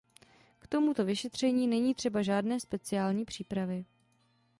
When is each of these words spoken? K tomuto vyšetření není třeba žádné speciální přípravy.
K 0.59 0.67
tomuto 0.67 1.05
vyšetření 1.05 1.67
není 1.67 1.93
třeba 1.95 2.21
žádné 2.21 2.59
speciální 2.59 3.25
přípravy. 3.25 3.85